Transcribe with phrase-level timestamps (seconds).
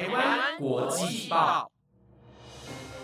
[0.00, 1.70] 台湾国际报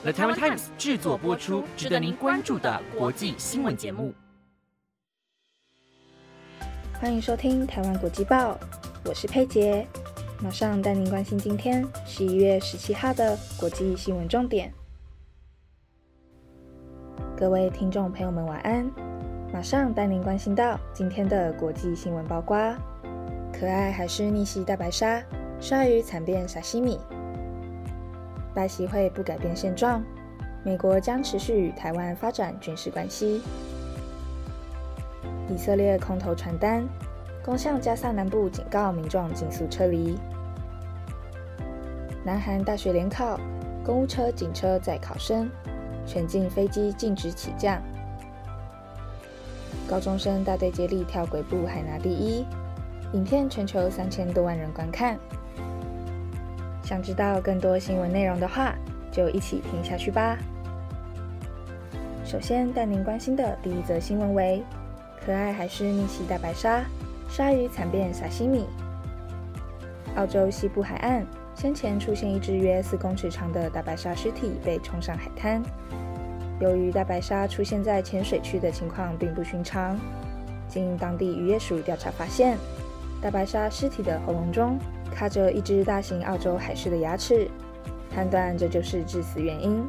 [0.03, 4.15] ，The Taiwan Times 制作播出，值得您关注的国际新闻节目。
[6.99, 8.59] 欢迎收听台湾国际报，
[9.05, 9.87] 我是佩杰，
[10.43, 14.73] 马上带您关心今天十一月十七号的国际新闻重点。
[17.37, 18.91] 各位听众朋友们，晚安！
[19.53, 22.75] 马上带您关心到今天的国际新闻包括：
[23.53, 25.23] 可爱还是逆袭大白鲨？
[25.59, 27.01] 鲨鱼惨变沙西米？
[28.55, 30.03] 拜习会不改变现状？
[30.63, 33.41] 美国将持续与台湾发展军事关系？
[35.49, 36.87] 以色列空投传单，
[37.45, 40.19] 攻向加萨南部，警告民众尽速撤离。
[42.25, 43.39] 南韩大学联考，
[43.85, 45.49] 公务车、警车载考生，
[46.07, 47.81] 全境飞机禁止起降。
[49.89, 52.45] 高中生大队接力跳轨步，还拿第一，
[53.13, 55.19] 影片全球三千多万人观看。
[56.83, 58.75] 想知道更多新闻内容的话，
[59.11, 60.37] 就一起听下去吧。
[62.25, 64.63] 首先带您关心的第一则新闻为。
[65.25, 66.85] 可爱还是逆袭大白鲨？
[67.29, 68.67] 鲨鱼惨变沙西米。
[70.15, 75.63] 澳洲西部海岸先前出现一只约四公尺长的大白鲨尸体被冲上海滩。
[76.61, 79.99] 由于大白鲨出现在浅水区的情况并不寻常，
[80.69, 82.57] 经当地渔业署调查发现，
[83.23, 84.79] 大白鲨尸体的喉咙中
[85.15, 87.49] 卡着一只大型澳洲海狮的牙齿，
[88.15, 89.85] 判断这就是致死原因。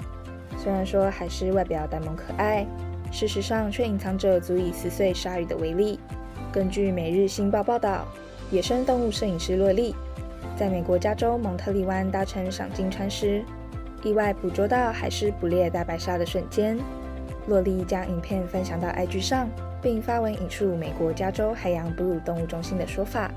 [0.57, 2.65] 虽然说海狮外表呆萌可爱。
[3.09, 5.97] 事实上，却隐藏着足以撕碎鲨鱼的威力。
[6.51, 8.05] 根据《每日新报》报道，
[8.51, 9.95] 野生动物摄影师洛莉
[10.57, 13.45] 在美国加州蒙特利湾搭乘赏金船时，
[14.03, 16.77] 意外捕捉到海狮捕猎大白鲨的瞬间。
[17.47, 19.47] 洛莉将影片分享到 IG 上，
[19.81, 23.31] 并发文引述美国加州海洋哺乳动物中心的说法：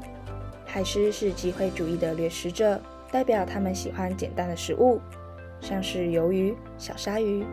[0.64, 5.00] 海狮是机会主义的掠食者，代表他们喜欢简单的食物，
[5.61, 7.44] 像是鱿鱼、小鲨鱼。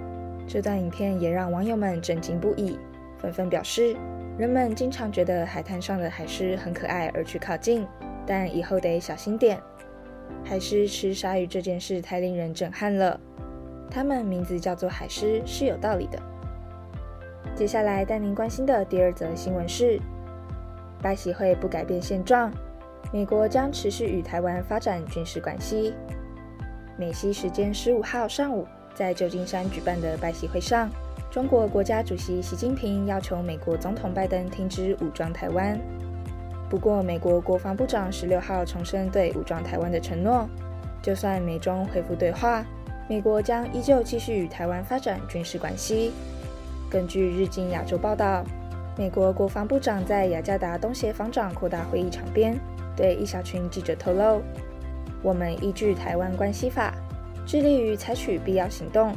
[0.48, 2.80] 这段影片也让网友们震惊不已，
[3.20, 3.96] 纷纷表示，
[4.38, 7.86] 人们经常觉得海滩上的海狮很可爱而去靠近，
[8.26, 9.60] 但以后得小心点。
[10.44, 13.20] 海狮吃鲨鱼这件事太令人震撼了，
[13.92, 16.22] 它们名字叫做海狮是有道理的。
[17.56, 20.00] 接下来带您关心的第二则新闻是，
[21.02, 22.52] 拜习会不改变现状，
[23.12, 25.94] 美国将持续与台湾发展军事关系。
[26.98, 28.68] 美西时间十五号上午。
[28.96, 30.90] 在旧金山举办的拜习会上，
[31.30, 35.80] 中国国家主席习近平要求美国总统拜登停止武装台湾。
[36.68, 40.50] 不过，美国国防部长十六号重申对武装台湾的承诺，
[41.00, 42.66] 就算美中恢复对话，
[43.08, 46.12] 美国将依旧继续与台湾发展军事关系。
[46.90, 48.44] 根据日经亚洲报道，
[48.98, 52.58] 美国国防部长在雅加达东协防长扩大会议场边，
[52.96, 54.42] 对一小群记者透露
[55.22, 56.94] ：“我们依据台湾关系法。”
[57.46, 59.16] 致力于采取必要行动，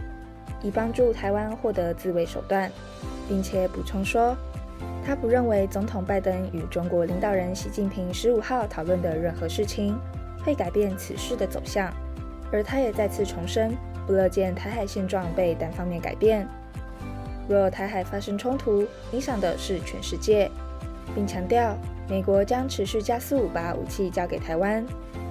[0.62, 2.70] 以帮助台湾获得自卫手段，
[3.28, 4.36] 并且补充说，
[5.04, 9.98] 他不认为总统拜登与中国领导人习近平十五号讨论的任何事情
[10.44, 11.92] 会改变此事的走向，
[12.52, 13.76] 而他也再次重申，
[14.06, 16.46] 不乐见台海现状被单方面改变。
[17.48, 20.50] 若台海发生冲突，影响的是全世界，
[21.14, 21.76] 并强调
[22.08, 24.84] 美国将持续加速把武器交给台湾。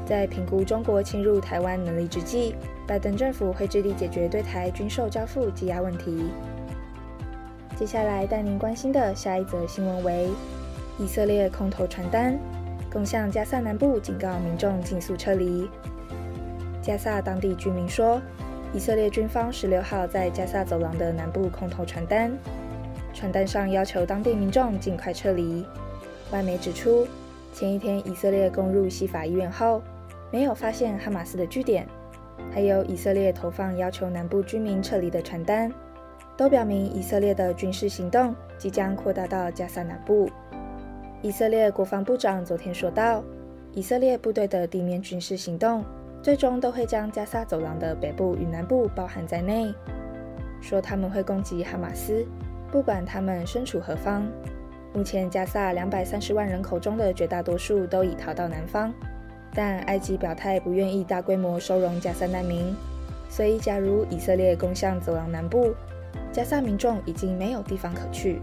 [0.05, 2.55] 在评估中国侵入台湾能力之际，
[2.87, 6.31] 拜登政府会致力解决对台军售交付积压问题。
[7.77, 10.29] 接下来带您关心的下一则新闻为：
[10.97, 12.37] 以色列空投传单，
[12.91, 15.69] 共向加萨南部，警告民众尽速撤离。
[16.81, 18.19] 加萨当地居民说，
[18.74, 22.31] 以色列军方十六号在加萨走廊的南部空投传单，
[23.13, 25.66] 传单上要求当地民众尽快撤离。
[26.31, 27.07] 外媒指出，
[27.53, 29.81] 前一天以色列攻入西法医院后。
[30.31, 31.88] 没有发现哈马斯的据点，
[32.53, 35.74] 还有以色列投放要求南部居民撤离的传单，
[36.38, 40.30] 都表明以色列的军事行动即将扩大到加萨南部。
[41.24, 43.24] 以色列国防部长昨天说道，
[43.74, 45.84] 以色列部队的地面军事行动
[46.22, 49.74] 最终都会将加萨走廊的北部与南部包含在内，
[50.62, 52.25] 说他们会攻击哈马斯，
[52.71, 54.27] 不管他们身处何方。
[54.94, 58.94] 目前加萨两百三十万人口中的绝大多数都已逃到南方。
[59.51, 62.75] 但埃及表态不愿意大规模收容加萨难民，
[63.30, 65.74] 所以假如以色列攻向走廊南部，
[66.31, 68.39] 加萨民众已经没有地方可去。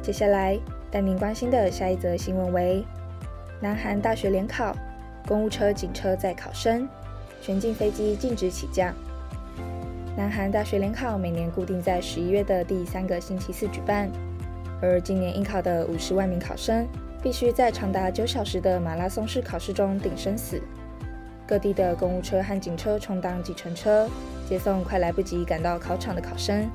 [0.00, 0.56] 接下来
[0.92, 2.84] 带您关心的下一则新闻为：
[3.60, 4.76] 南韩大学联考，
[5.26, 6.88] 公务车、警车载考生，
[7.40, 8.94] 全境飞机禁止起降。
[10.16, 14.10] 南韩大学联考每年固定在十一月的第三个星期四举办，
[14.80, 16.86] 而今年应考的五十万名考生。
[17.22, 20.60] 必须在长达九小时的马拉松式考试中顶生死，
[21.48, 24.06] 各地的公务车和警车充当计程车，
[24.46, 26.68] 接送快来不及赶到考场的考生。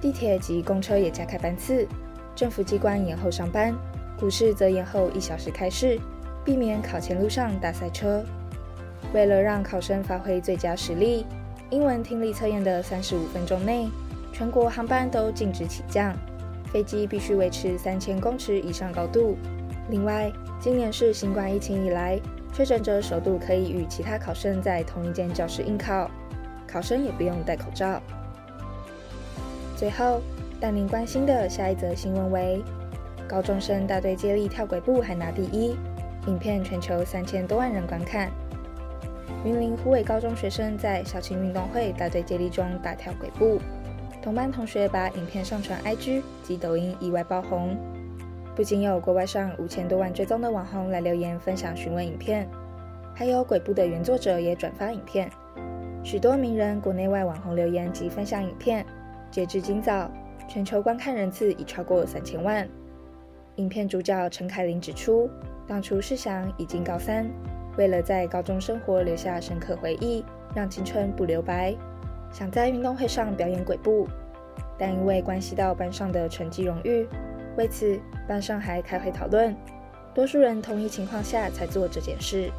[0.00, 1.86] 地铁及公车也加开班次。
[2.34, 3.74] 政府机关延后上班，
[4.18, 6.00] 股市则延后一小时开市，
[6.44, 8.22] 避免考前路上大塞车。
[9.12, 11.26] 为了让考生发挥最佳实力，
[11.70, 13.88] 英文听力测验的三十五分钟内，
[14.32, 16.14] 全国航班都禁止起降，
[16.72, 19.36] 飞机必须维持三千公尺以上高度。
[19.88, 22.20] 另外，今年是新冠疫情以来。
[22.52, 26.10] 确诊者首度可以与其他考生在同一间教室应考，
[26.66, 28.02] 考生也不用戴口罩。
[29.76, 30.20] 最后，
[30.60, 32.60] 带您关心的下一则新闻为：
[33.28, 35.76] 高中生大队接力跳轨步还拿第一，
[36.26, 38.30] 影片全球三千多万人观看。
[39.44, 43.58] 云林湖尾高中学生在校庆运动会大队接力中大跳鬼步，
[44.20, 47.74] 同班同学把影片上传 IG 及抖音，意外爆红。
[48.54, 52.46] 不仅有国外上五千多万追踪的网红来留言分享询问影片，
[53.14, 55.30] 还有鬼步的原作者也转发影片。
[56.04, 58.84] 许多名人国内外网红留言及分享影片，
[59.30, 60.10] 截至今早，
[60.46, 62.68] 全球观看人次已超过三千万。
[63.56, 65.30] 影片主角陈凯琳指出，
[65.70, 67.30] 当初是想已经高三，
[67.78, 71.72] 为了在高中生活留下深刻回忆，让青春不留白，
[72.32, 74.08] 想在运动会上表演鬼步，
[74.76, 77.06] 但因为关系到班上的成绩荣誉。
[77.56, 79.54] 为此，班上还开会讨论，
[80.12, 82.50] 多数人同意情况下才做这件事。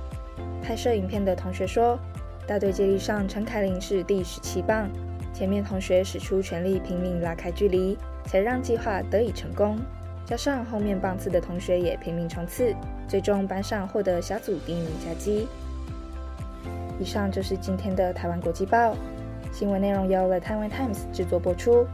[0.64, 2.00] 拍摄影片的同学说，
[2.48, 4.90] 大队接力上陈凯琳是第十七棒，
[5.34, 9.78] 前面同学使出全力拼命拉开距离，才让计划得以成功。
[10.26, 12.74] 加上后面棒次的同学也拼命冲刺，
[13.08, 15.48] 最终班上获得小组第一名佳绩。
[17.00, 18.96] 以上就是今天的台湾国际报
[19.52, 21.86] 新闻内容，由 The Taiwan Times 制作播出。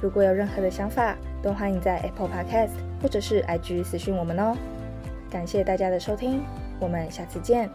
[0.00, 2.70] 如果有任何的想法，都欢迎在 Apple Podcast
[3.02, 4.56] 或者是 IG 私讯我们哦。
[5.30, 6.40] 感谢大家的收听，
[6.80, 7.68] 我们下次见。